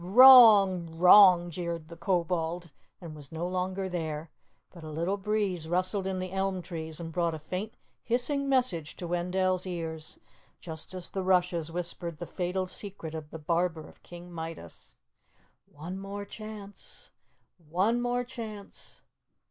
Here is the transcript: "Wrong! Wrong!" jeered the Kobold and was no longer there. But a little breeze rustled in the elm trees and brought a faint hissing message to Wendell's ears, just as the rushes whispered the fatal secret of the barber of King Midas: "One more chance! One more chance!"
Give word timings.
"Wrong! 0.03 0.89
Wrong!" 0.97 1.51
jeered 1.51 1.87
the 1.87 1.95
Kobold 1.95 2.71
and 2.99 3.15
was 3.15 3.31
no 3.31 3.47
longer 3.47 3.87
there. 3.87 4.31
But 4.73 4.83
a 4.83 4.89
little 4.89 5.15
breeze 5.15 5.67
rustled 5.69 6.07
in 6.07 6.17
the 6.17 6.31
elm 6.31 6.63
trees 6.63 6.99
and 6.99 7.11
brought 7.11 7.35
a 7.35 7.37
faint 7.37 7.75
hissing 8.01 8.49
message 8.49 8.95
to 8.95 9.05
Wendell's 9.05 9.67
ears, 9.67 10.17
just 10.59 10.95
as 10.95 11.11
the 11.11 11.21
rushes 11.21 11.71
whispered 11.71 12.17
the 12.17 12.25
fatal 12.25 12.65
secret 12.65 13.13
of 13.13 13.29
the 13.29 13.37
barber 13.37 13.87
of 13.87 14.01
King 14.01 14.31
Midas: 14.33 14.95
"One 15.71 15.99
more 15.99 16.25
chance! 16.25 17.11
One 17.69 18.01
more 18.01 18.23
chance!" 18.23 19.03